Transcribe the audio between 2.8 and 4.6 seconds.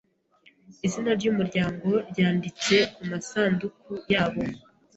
kumasanduku yabo.